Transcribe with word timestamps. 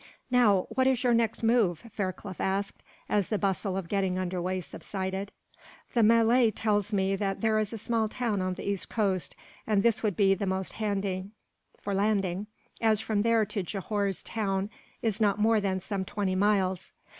"Now, 0.31 0.65
what 0.69 0.87
is 0.87 1.03
your 1.03 1.13
next 1.13 1.43
move?" 1.43 1.83
Fairclough 1.93 2.37
asked, 2.39 2.81
as 3.07 3.29
the 3.29 3.37
bustle 3.37 3.77
of 3.77 3.87
getting 3.87 4.17
under 4.17 4.41
way 4.41 4.59
subsided. 4.59 5.31
"The 5.93 6.01
Malay 6.01 6.49
tells 6.49 6.91
me 6.91 7.15
that 7.17 7.41
there 7.41 7.59
is 7.59 7.71
a 7.71 7.77
small 7.77 8.09
town 8.09 8.41
on 8.41 8.55
the 8.55 8.67
east 8.67 8.89
coast, 8.89 9.35
and 9.67 9.83
that 9.83 9.83
this 9.83 10.01
would 10.01 10.15
be 10.17 10.33
the 10.33 10.47
most 10.47 10.73
handy 10.73 11.29
for 11.77 11.93
landing, 11.93 12.47
as 12.81 12.99
from 12.99 13.21
there 13.21 13.45
to 13.45 13.61
Johore's 13.61 14.23
town 14.23 14.71
is 15.03 15.21
not 15.21 15.37
more 15.37 15.61
than 15.61 15.79
some 15.79 16.03
twenty 16.03 16.33
miles. 16.33 16.93